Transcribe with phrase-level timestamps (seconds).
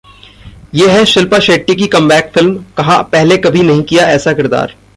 [0.75, 4.73] ये है शिल्पा शेट्टी की कमबैक फिल्म, कहा- पहले कभी नहीं किया ऐसा किरदार